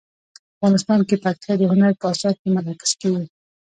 افغانستان 0.55 0.99
کې 1.07 1.15
پکتیا 1.23 1.53
د 1.57 1.63
هنر 1.71 1.91
په 1.99 2.05
اثار 2.13 2.33
کې 2.41 2.47
منعکس 2.55 2.91
کېږي. 3.01 3.25